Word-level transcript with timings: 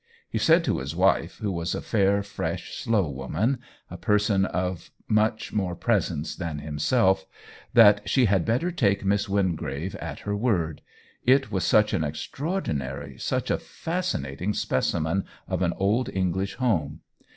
He 0.27 0.39
said 0.39 0.63
to 0.63 0.79
his 0.79 0.95
wife, 0.95 1.37
who 1.43 1.51
was 1.51 1.75
a 1.75 1.79
fair, 1.81 2.23
fresh, 2.23 2.73
slow 2.73 3.07
woman— 3.07 3.59
a 3.91 3.97
per 3.97 4.17
son 4.17 4.45
of 4.45 4.89
much 5.07 5.53
more 5.53 5.75
presence 5.75 6.35
than 6.35 6.57
himself— 6.57 7.27
that 7.75 8.09
she 8.09 8.25
had 8.25 8.43
better 8.43 8.71
take 8.71 9.05
Miss 9.05 9.29
Wingrave 9.29 9.93
at 9.97 10.21
her 10.21 10.35
word: 10.35 10.81
it 11.23 11.51
was 11.51 11.63
such 11.65 11.93
an 11.93 12.03
extraordinary, 12.03 13.19
such 13.19 13.51
a 13.51 13.59
fascinating 13.59 14.55
specimen 14.55 15.23
of 15.47 15.61
an 15.61 15.73
old 15.77 16.09
Eng 16.11 16.33
lish 16.33 16.55
home. 16.55 17.01